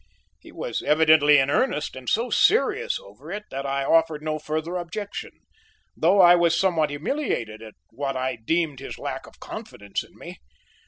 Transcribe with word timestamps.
He 0.39 0.51
was 0.51 0.81
evidently 0.81 1.37
in 1.37 1.51
earnest 1.51 1.95
and 1.95 2.09
so 2.09 2.31
serious 2.31 2.97
over 2.99 3.31
it 3.31 3.43
that 3.51 3.67
I 3.67 3.83
offered 3.85 4.23
no 4.23 4.39
further 4.39 4.77
objection, 4.77 5.29
though 5.95 6.19
I 6.19 6.33
was 6.33 6.59
somewhat 6.59 6.89
humiliated 6.89 7.61
at 7.61 7.75
what 7.91 8.17
I 8.17 8.37
deemed 8.43 8.79
his 8.79 8.97
lack 8.97 9.27
of 9.27 9.39
confidence 9.39 10.03
in 10.03 10.17
me. 10.17 10.39